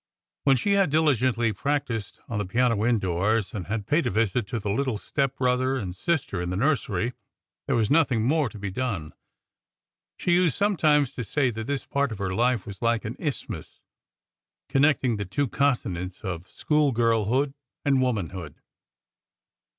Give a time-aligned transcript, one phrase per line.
[0.45, 4.59] When she had diligently practised on the piano indoors, and had paid a visit to
[4.59, 7.13] the little step brother and sister in the nursery,
[7.67, 9.13] there was nothing more to be done.
[10.17, 13.79] She used sometimes to say that this part of her life was like an isthmus,
[14.69, 17.53] connecting the two continents of schoolgirlhood
[17.85, 18.55] and womanhood.